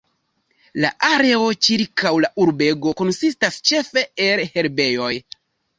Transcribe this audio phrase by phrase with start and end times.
[0.85, 5.15] La areo ĉirkaŭ la urbego konsistas ĉefe el herbejoj.